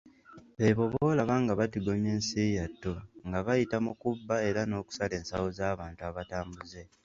[0.57, 2.93] Beebo b'olaba nga batigomya ensi yattu,
[3.27, 6.81] nga bayita mu kubba era n'okusala ensawo z'abantu abatambuze.